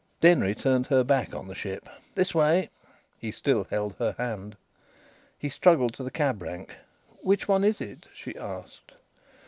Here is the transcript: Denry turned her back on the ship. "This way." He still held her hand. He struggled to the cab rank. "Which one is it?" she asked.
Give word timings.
Denry 0.19 0.55
turned 0.55 0.87
her 0.87 1.03
back 1.03 1.35
on 1.35 1.45
the 1.47 1.53
ship. 1.53 1.87
"This 2.15 2.33
way." 2.33 2.71
He 3.19 3.29
still 3.29 3.65
held 3.65 3.93
her 3.99 4.15
hand. 4.17 4.57
He 5.37 5.47
struggled 5.49 5.93
to 5.93 6.03
the 6.03 6.09
cab 6.09 6.41
rank. 6.41 6.75
"Which 7.21 7.47
one 7.47 7.63
is 7.63 7.79
it?" 7.79 8.07
she 8.11 8.35
asked. 8.35 8.95